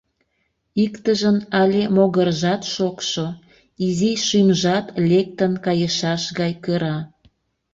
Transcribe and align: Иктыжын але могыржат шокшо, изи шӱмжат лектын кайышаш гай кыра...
Иктыжын 0.83 1.37
але 1.61 1.81
могыржат 1.95 2.61
шокшо, 2.73 3.27
изи 3.85 4.11
шӱмжат 4.27 4.85
лектын 5.09 5.53
кайышаш 5.65 6.23
гай 6.39 6.53
кыра... 6.63 6.97